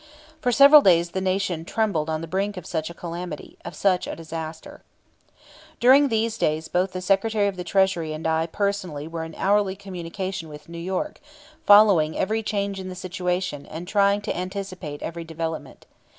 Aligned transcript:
For 0.41 0.51
several 0.51 0.81
days 0.81 1.11
the 1.11 1.21
Nation 1.21 1.63
trembled 1.63 2.09
on 2.09 2.21
the 2.21 2.27
brink 2.27 2.57
of 2.57 2.65
such 2.65 2.89
a 2.89 2.93
calamity, 2.95 3.59
of 3.63 3.75
such 3.75 4.07
a 4.07 4.15
disaster. 4.15 4.81
During 5.79 6.07
these 6.07 6.39
days 6.39 6.67
both 6.67 6.93
the 6.93 7.01
Secretary 7.03 7.45
of 7.47 7.55
the 7.55 7.63
Treasury 7.63 8.11
and 8.11 8.25
I 8.25 8.47
personally 8.47 9.07
were 9.07 9.23
in 9.23 9.35
hourly 9.35 9.75
communication 9.75 10.49
with 10.49 10.67
New 10.67 10.79
York, 10.79 11.19
following 11.67 12.17
every 12.17 12.41
change 12.41 12.79
in 12.79 12.89
the 12.89 12.95
situation, 12.95 13.67
and 13.67 13.87
trying 13.87 14.21
to 14.21 14.35
anticipate 14.35 15.03
every 15.03 15.23
development. 15.23 15.85